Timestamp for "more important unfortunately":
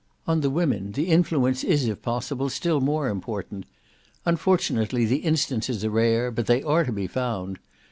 2.81-5.05